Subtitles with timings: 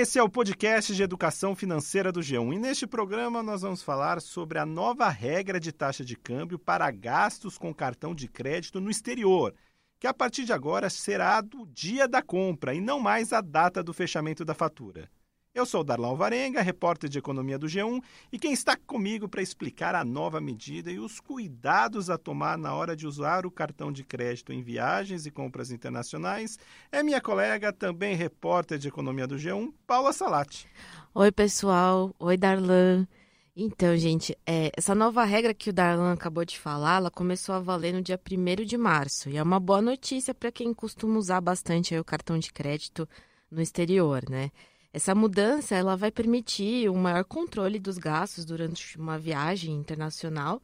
[0.00, 4.18] esse é o podcast de educação financeira do G1 e neste programa nós vamos falar
[4.22, 8.90] sobre a nova regra de taxa de câmbio para gastos com cartão de crédito no
[8.90, 9.54] exterior,
[9.98, 13.82] que a partir de agora será do dia da compra e não mais a data
[13.82, 15.06] do fechamento da fatura.
[15.52, 18.00] Eu sou Darlan Alvarenga, repórter de economia do G1,
[18.30, 22.72] e quem está comigo para explicar a nova medida e os cuidados a tomar na
[22.72, 26.56] hora de usar o cartão de crédito em viagens e compras internacionais
[26.92, 30.68] é minha colega, também repórter de economia do G1, Paula Salati.
[31.12, 32.14] Oi, pessoal.
[32.20, 33.08] Oi, Darlan.
[33.56, 37.60] Então, gente, é, essa nova regra que o Darlan acabou de falar, ela começou a
[37.60, 39.28] valer no dia 1 de março.
[39.28, 43.08] E é uma boa notícia para quem costuma usar bastante o cartão de crédito
[43.50, 44.52] no exterior, né?
[44.92, 50.60] Essa mudança ela vai permitir um maior controle dos gastos durante uma viagem internacional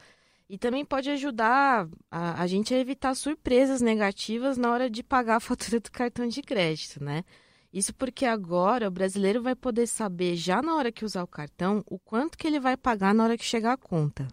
[0.48, 5.36] e também pode ajudar a, a, gente a evitar surpresas negativas na hora de pagar
[5.36, 7.24] a fatura do cartão de crédito, né?
[7.72, 11.84] Isso porque agora o brasileiro vai poder saber já na hora que usar o cartão
[11.86, 14.26] o quanto que ele vai pagar na hora que chegar a conta.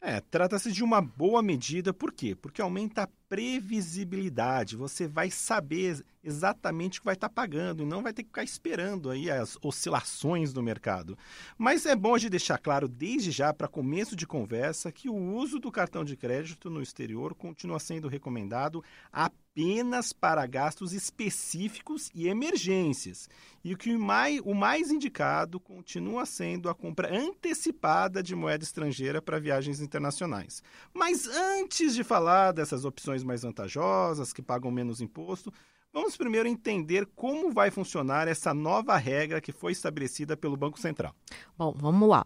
[0.00, 2.32] É, trata-se de uma boa medida, por quê?
[2.34, 4.76] Porque aumenta a previsibilidade.
[4.76, 8.44] Você vai saber exatamente o que vai estar pagando e não vai ter que ficar
[8.44, 11.18] esperando aí as oscilações do mercado.
[11.56, 15.58] Mas é bom de deixar claro desde já, para começo de conversa, que o uso
[15.58, 22.28] do cartão de crédito no exterior continua sendo recomendado apenas apenas para gastos específicos e
[22.28, 23.28] emergências.
[23.64, 29.20] E o que mais, o mais indicado continua sendo a compra antecipada de moeda estrangeira
[29.20, 30.62] para viagens internacionais.
[30.94, 35.52] Mas antes de falar dessas opções mais vantajosas, que pagam menos imposto,
[35.92, 41.12] vamos primeiro entender como vai funcionar essa nova regra que foi estabelecida pelo Banco Central.
[41.56, 42.24] Bom, vamos lá.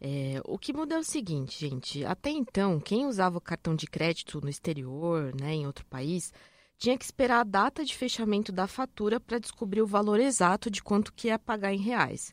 [0.00, 2.04] É, o que muda é o seguinte, gente.
[2.04, 6.32] Até então, quem usava o cartão de crédito no exterior, né, em outro país,
[6.78, 10.82] tinha que esperar a data de fechamento da fatura para descobrir o valor exato de
[10.82, 12.32] quanto que ia pagar em reais.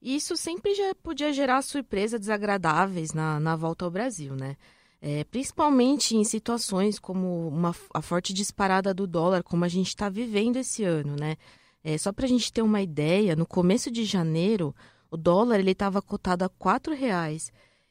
[0.00, 4.56] E isso sempre já podia gerar surpresas desagradáveis na, na volta ao Brasil, né?
[5.02, 10.08] É, principalmente em situações como uma, a forte disparada do dólar, como a gente está
[10.08, 11.36] vivendo esse ano, né?
[11.82, 14.74] É, só para a gente ter uma ideia, no começo de janeiro,
[15.10, 17.50] o dólar ele estava cotado a R$ reais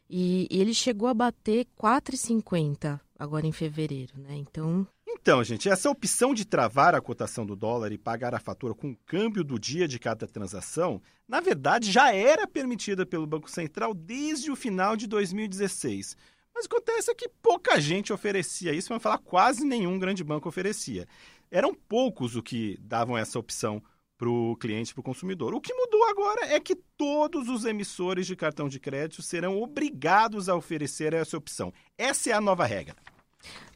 [0.10, 4.36] e, e ele chegou a bater R$ 4,50 agora em fevereiro, né?
[4.36, 4.88] Então
[5.22, 8.92] então, gente, essa opção de travar a cotação do dólar e pagar a fatura com
[8.92, 13.94] o câmbio do dia de cada transação, na verdade, já era permitida pelo Banco Central
[13.94, 16.16] desde o final de 2016.
[16.56, 21.06] Mas acontece que pouca gente oferecia isso, vamos falar quase nenhum grande banco oferecia.
[21.52, 23.84] Eram poucos o que davam essa opção
[24.18, 25.54] para o cliente, para o consumidor.
[25.54, 30.48] O que mudou agora é que todos os emissores de cartão de crédito serão obrigados
[30.48, 31.74] a oferecer essa opção.
[31.98, 32.96] Essa é a nova regra.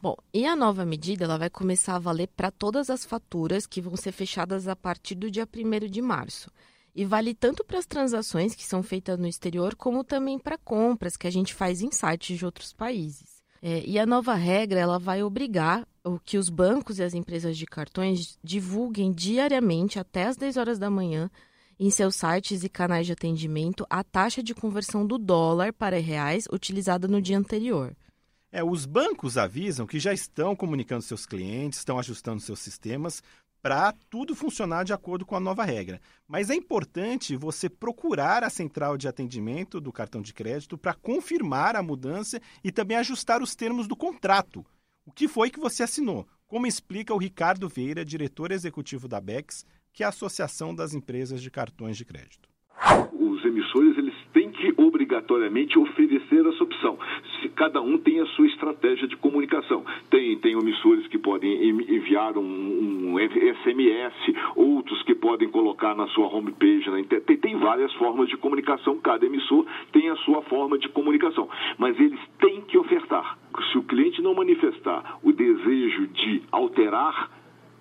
[0.02, 3.82] Bom, e a nova medida ela vai começar a valer para todas as faturas que
[3.82, 6.52] vão ser fechadas a partir do dia 1 de março.
[6.96, 11.18] E vale tanto para as transações que são feitas no exterior, como também para compras
[11.18, 13.42] que a gente faz em sites de outros países.
[13.62, 17.58] É, e a nova regra ela vai obrigar o que os bancos e as empresas
[17.58, 21.32] de cartões divulguem diariamente até as 10 horas da manhã
[21.80, 26.46] em seus sites e canais de atendimento a taxa de conversão do dólar para reais
[26.52, 27.96] utilizada no dia anterior.
[28.56, 33.24] É, os bancos avisam que já estão comunicando seus clientes, estão ajustando seus sistemas
[33.64, 36.00] para tudo funcionar de acordo com a nova regra.
[36.28, 41.76] Mas é importante você procurar a central de atendimento do cartão de crédito para confirmar
[41.76, 44.64] a mudança e também ajustar os termos do contrato.
[45.04, 46.28] O que foi que você assinou?
[46.46, 51.42] Como explica o Ricardo Vieira, diretor executivo da BEX, que é a Associação das Empresas
[51.42, 52.48] de Cartões de Crédito.
[53.14, 54.74] Os emissores eles têm que
[55.14, 56.98] obrigatoriamente oferecer essa opção.
[57.42, 59.86] Se cada um tem a sua estratégia de comunicação.
[60.10, 64.16] Tem, tem emissores que podem enviar um, um SMS,
[64.56, 66.90] outros que podem colocar na sua homepage.
[66.90, 67.06] Né?
[67.26, 71.48] Tem, tem várias formas de comunicação, cada emissor tem a sua forma de comunicação.
[71.78, 73.38] Mas eles têm que ofertar.
[73.72, 77.30] Se o cliente não manifestar o desejo de alterar,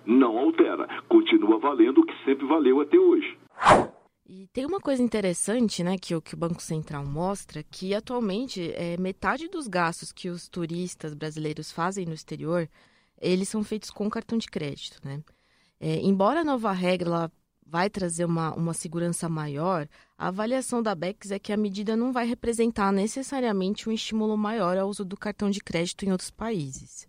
[0.05, 0.87] não altera.
[1.07, 3.37] Continua valendo o que sempre valeu até hoje.
[4.25, 8.71] E tem uma coisa interessante, né, que o, que o Banco Central mostra, que atualmente
[8.73, 12.69] é, metade dos gastos que os turistas brasileiros fazem no exterior,
[13.21, 15.21] eles são feitos com cartão de crédito, né?
[15.79, 17.29] É, embora a nova regra
[17.65, 19.87] vai trazer uma, uma segurança maior,
[20.17, 24.77] a avaliação da BEX é que a medida não vai representar necessariamente um estímulo maior
[24.77, 27.07] ao uso do cartão de crédito em outros países.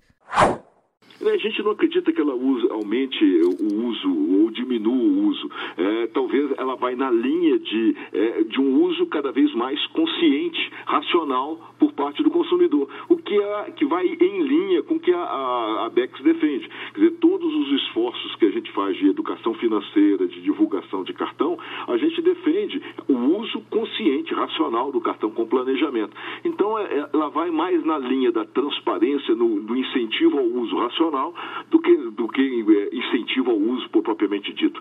[1.20, 4.08] A gente não acredita que ela use, aumente o uso
[4.42, 5.48] ou diminua o uso.
[6.94, 12.22] Vai na linha de, é, de um uso cada vez mais consciente, racional por parte
[12.22, 15.90] do consumidor, o que, é, que vai em linha com o que a, a, a
[15.90, 16.68] BEX defende.
[16.94, 21.12] Quer dizer, todos os esforços que a gente faz de educação financeira, de divulgação de
[21.12, 21.58] cartão,
[21.88, 22.14] a gente
[24.64, 26.16] racional do cartão com planejamento.
[26.44, 30.76] Então, é, é, ela vai mais na linha da transparência, no, do incentivo ao uso
[30.76, 31.34] racional,
[31.70, 34.80] do que, do que é, incentivo ao uso propriamente dito.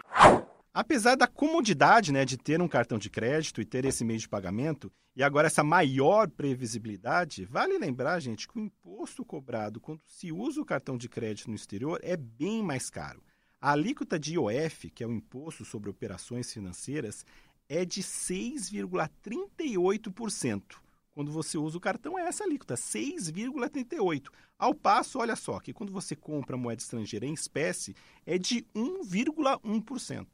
[0.74, 4.28] Apesar da comodidade né, de ter um cartão de crédito e ter esse meio de
[4.28, 10.32] pagamento, e agora essa maior previsibilidade, vale lembrar, gente, que o imposto cobrado quando se
[10.32, 13.24] usa o cartão de crédito no exterior é bem mais caro.
[13.62, 17.24] A alíquota de IOF, que é o Imposto sobre Operações Financeiras,
[17.70, 20.82] é de 6,38%.
[21.14, 24.30] Quando você usa o cartão, é essa alíquota, 6,38%.
[24.58, 27.96] Ao passo, olha só, que quando você compra moeda estrangeira em espécie,
[28.26, 30.26] é de 1,1%.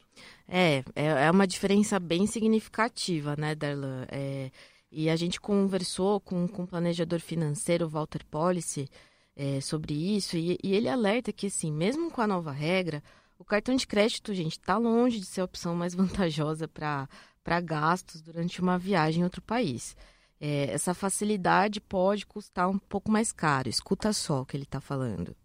[0.48, 4.06] É, é, é uma diferença bem significativa, né, Darlan?
[4.10, 4.52] É,
[4.90, 8.88] e a gente conversou com, com o planejador financeiro, Walter Policy,
[9.36, 13.04] é, sobre isso, e, e ele alerta que, assim, mesmo com a nova regra,
[13.38, 18.22] o cartão de crédito, gente, está longe de ser a opção mais vantajosa para gastos
[18.22, 19.96] durante uma viagem em outro país
[20.42, 23.68] é, essa facilidade pode custar um pouco mais caro.
[23.68, 25.36] Escuta só o que ele está falando.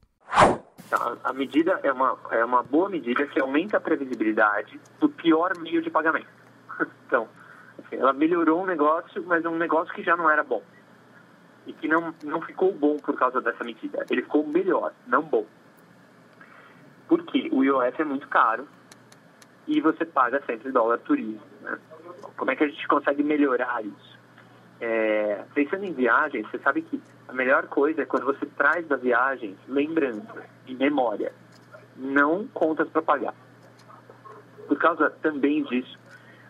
[1.24, 5.82] A, medida é uma, é uma boa medida que aumenta a previsibilidade do pior meio
[5.82, 6.28] de pagamento.
[7.06, 7.28] então,
[7.78, 10.62] assim, ela melhorou um negócio, mas é um negócio que já não era bom.
[11.66, 14.04] E que não, não ficou bom por causa dessa medida.
[14.10, 15.46] Ele ficou melhor, não bom.
[17.08, 18.68] Porque o IOF é muito caro
[19.66, 21.40] e você paga sempre dólar turismo.
[21.62, 21.78] Né?
[22.36, 24.13] Como é que a gente consegue melhorar isso?
[24.80, 28.96] É, pensando em viagem, você sabe que a melhor coisa é quando você traz da
[28.96, 31.32] viagem lembrança e memória,
[31.96, 33.34] não contas para pagar.
[34.66, 35.98] Por causa também disso,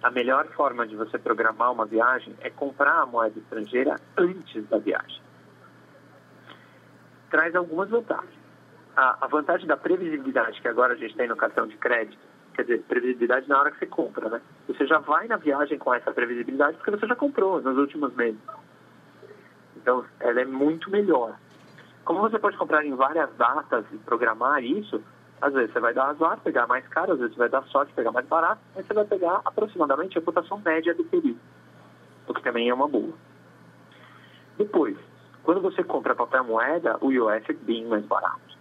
[0.02, 4.78] a melhor forma de você programar uma viagem é comprar a moeda estrangeira antes da
[4.78, 5.22] viagem.
[7.30, 8.44] Traz algumas vantagens.
[8.96, 12.62] A, a vantagem da previsibilidade que agora a gente tem no cartão de crédito quer
[12.62, 14.40] dizer, previsibilidade na hora que você compra, né?
[14.68, 18.40] Você já vai na viagem com essa previsibilidade porque você já comprou nos últimos meses.
[19.76, 21.36] Então, ela é muito melhor.
[22.04, 25.02] Como você pode comprar em várias datas e programar isso,
[25.40, 27.92] às vezes você vai dar azar, pegar mais caro, às vezes você vai dar sorte,
[27.92, 31.40] pegar mais barato, mas você vai pegar aproximadamente a cotação média do período,
[32.26, 33.12] o que também é uma boa.
[34.56, 34.96] Depois,
[35.42, 38.54] quando você compra papel moeda, o IOF é bem mais barato.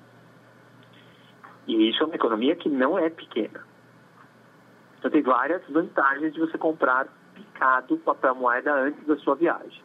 [1.68, 3.63] E isso é uma economia que não é pequena.
[5.04, 9.84] Então tem várias vantagens de você comprar picado papel moeda antes da sua viagem.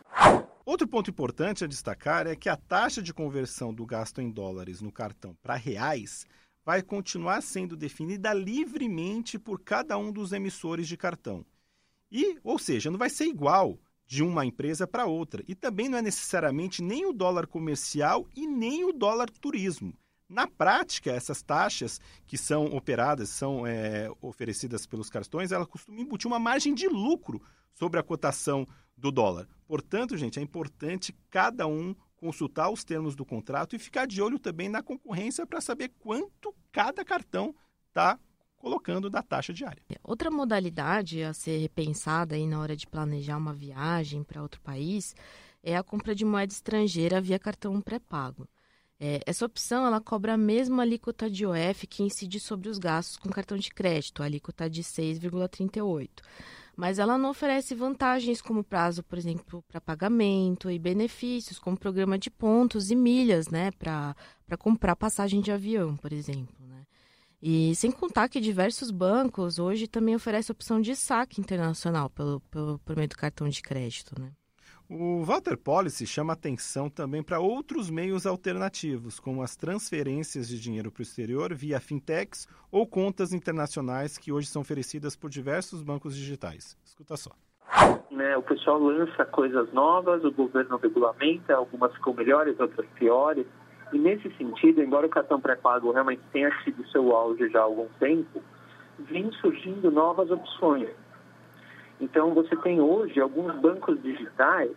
[0.65, 4.81] Outro ponto importante a destacar é que a taxa de conversão do gasto em dólares
[4.81, 6.25] no cartão para reais
[6.65, 11.44] vai continuar sendo definida livremente por cada um dos emissores de cartão.
[12.12, 13.76] E, ou seja, não vai ser igual
[14.06, 15.43] de uma empresa para outra.
[15.49, 19.99] E também não é necessariamente nem o dólar comercial e nem o dólar turismo.
[20.28, 26.26] Na prática, essas taxas que são operadas, são é, oferecidas pelos cartões, elas costumam embutir
[26.26, 27.40] uma margem de lucro
[27.72, 28.66] sobre a cotação
[28.96, 29.48] do dólar.
[29.66, 34.38] Portanto, gente, é importante cada um consultar os termos do contrato e ficar de olho
[34.38, 37.54] também na concorrência para saber quanto cada cartão
[37.88, 38.19] está
[38.58, 39.82] colocando da taxa diária.
[40.02, 45.14] Outra modalidade a ser repensada aí na hora de planejar uma viagem para outro país
[45.62, 48.48] é a compra de moeda estrangeira via cartão pré-pago.
[49.00, 53.17] É, essa opção ela cobra a mesma alíquota de OF que incide sobre os gastos
[53.17, 56.09] com cartão de crédito, a alíquota de 6,38.
[56.76, 62.17] Mas ela não oferece vantagens como prazo, por exemplo, para pagamento e benefícios, como programa
[62.17, 64.14] de pontos e milhas, né, para
[64.59, 66.55] comprar passagem de avião, por exemplo.
[66.61, 66.87] Né?
[67.43, 72.78] E sem contar que diversos bancos hoje também oferecem opção de saque internacional pelo, pelo,
[72.81, 74.21] por meio do cartão de crédito.
[74.21, 74.31] Né?
[74.90, 80.90] O Walter Policy chama atenção também para outros meios alternativos, como as transferências de dinheiro
[80.90, 86.16] para o exterior via fintechs ou contas internacionais que hoje são oferecidas por diversos bancos
[86.16, 86.75] digitais.
[86.83, 87.33] Escuta só.
[88.11, 93.47] Né, o pessoal lança coisas novas, o governo regulamenta, algumas ficam melhores, outras piores.
[93.92, 97.88] E nesse sentido, embora o cartão pré-pago realmente tenha sido seu auge já há algum
[98.00, 98.42] tempo,
[99.00, 100.88] vem surgindo novas opções
[102.00, 104.71] então, você tem hoje alguns bancos digitais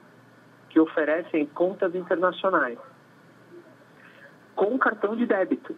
[0.69, 2.79] que oferecem contas internacionais
[4.55, 5.75] com cartão de débito.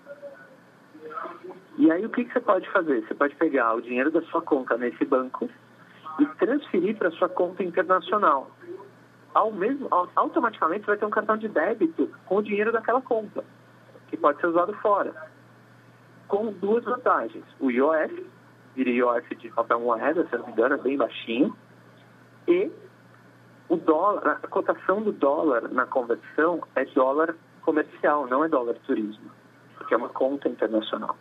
[1.77, 3.01] E aí, o que, que você pode fazer?
[3.01, 5.49] Você pode pegar o dinheiro da sua conta nesse banco
[6.19, 8.51] e transferir para sua conta internacional.
[9.33, 13.43] Ao mesmo, automaticamente, você vai ter um cartão de débito com o dinheiro daquela conta,
[14.07, 15.13] que pode ser usado fora.
[16.27, 17.43] Com duas vantagens.
[17.59, 18.25] O IOF,
[18.75, 21.55] viria IOF de papel moeda, se não me engano, é bem baixinho.
[22.47, 22.71] E
[23.69, 29.31] o dólar, a cotação do dólar na conversão é dólar comercial, não é dólar turismo,
[29.77, 31.17] porque é uma conta internacional.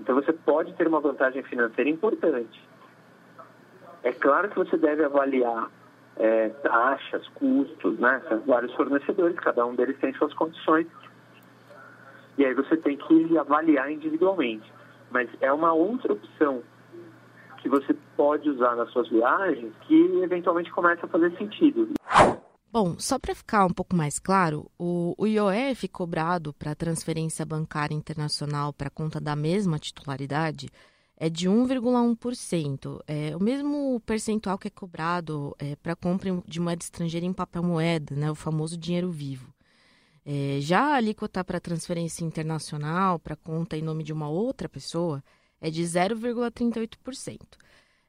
[0.00, 2.68] Então você pode ter uma vantagem financeira importante.
[4.02, 5.70] É claro que você deve avaliar
[6.16, 8.22] é, taxas, custos, né?
[8.46, 10.86] Vários fornecedores, cada um deles tem suas condições.
[12.38, 14.72] E aí você tem que avaliar individualmente.
[15.10, 16.62] Mas é uma outra opção
[17.62, 21.88] que você pode usar nas suas viagens que eventualmente começa a fazer sentido.
[22.72, 28.72] Bom, só para ficar um pouco mais claro, o, IOF cobrado para transferência bancária internacional
[28.72, 30.68] para conta da mesma titularidade
[31.16, 33.00] é de 1,1%.
[33.08, 37.62] É o mesmo percentual que é cobrado é, para compra de moeda estrangeira em papel
[37.62, 39.52] moeda, né, o famoso dinheiro vivo.
[40.24, 45.22] É, já a alíquota para transferência internacional para conta em nome de uma outra pessoa
[45.60, 47.38] é de 0,38%.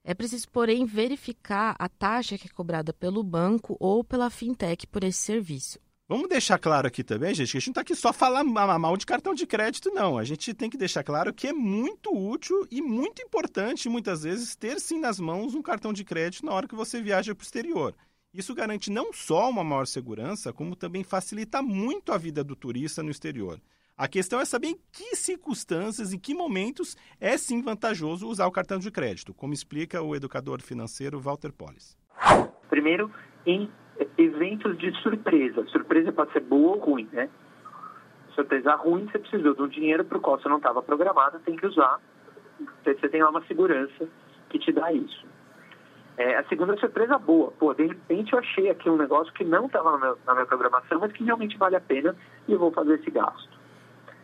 [0.04, 5.04] É preciso, porém, verificar a taxa que é cobrada pelo banco ou pela fintech por
[5.04, 5.80] esse serviço.
[6.12, 8.98] Vamos deixar claro aqui também, gente, que a gente não está aqui só falar mal
[8.98, 10.18] de cartão de crédito, não.
[10.18, 14.54] A gente tem que deixar claro que é muito útil e muito importante, muitas vezes,
[14.54, 17.46] ter sim nas mãos um cartão de crédito na hora que você viaja para o
[17.46, 17.96] exterior.
[18.34, 23.04] Isso garante não só uma maior segurança, como também facilita muito a vida do turista
[23.04, 23.60] no exterior.
[23.98, 28.52] A questão é saber em que circunstâncias, em que momentos é sim vantajoso usar o
[28.52, 31.98] cartão de crédito, como explica o educador financeiro Walter Polis.
[32.70, 33.12] Primeiro,
[33.46, 33.70] em
[34.18, 35.68] eventos de surpresa.
[35.68, 37.30] Surpresa pode ser boa ou ruim, né?
[38.34, 41.58] Surpresa ruim, você precisou de um dinheiro para o qual você não estava programado, tem
[41.58, 42.00] que usar.
[42.86, 44.08] Você tem lá uma segurança
[44.50, 45.31] que te dá isso.
[46.22, 47.52] É, a segunda surpresa boa.
[47.58, 51.12] Pô, de repente eu achei aqui um negócio que não estava na, minha programação, mas
[51.12, 52.16] que realmente vale a pena
[52.48, 53.50] e eu vou fazer esse gasto.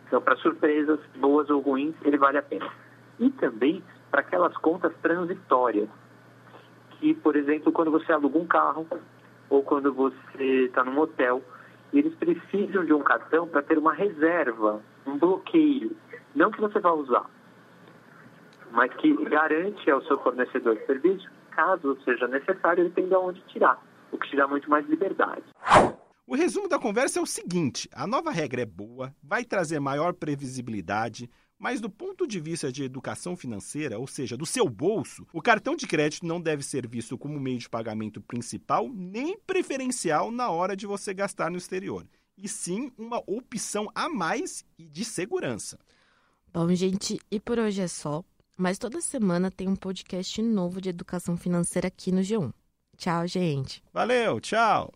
[0.06, 2.70] Então, para surpresas boas ou ruins, ele vale a pena.
[3.18, 5.88] E também para aquelas contas transitórias,
[6.92, 8.86] que, por exemplo, quando você aluga um carro
[9.50, 11.42] ou quando você está num hotel,
[11.92, 15.96] eles precisam de um cartão para ter uma reserva, um bloqueio.
[16.32, 17.28] Não que você vá usar,
[18.70, 23.40] mas que garante ao seu fornecedor de serviço, caso seja necessário, ele tem de onde
[23.48, 25.42] tirar, o que te dá muito mais liberdade.
[26.24, 30.12] O resumo da conversa é o seguinte: a nova regra é boa, vai trazer maior
[30.14, 35.42] previsibilidade, mas do ponto de vista de educação financeira, ou seja, do seu bolso, o
[35.42, 40.50] cartão de crédito não deve ser visto como meio de pagamento principal nem preferencial na
[40.50, 45.76] hora de você gastar no exterior, e sim uma opção a mais e de segurança.
[46.52, 48.22] Bom, gente, e por hoje é só.
[48.60, 52.52] Mas toda semana tem um podcast novo de educação financeira aqui no G1.
[52.96, 53.80] Tchau, gente.
[53.92, 54.92] Valeu, tchau.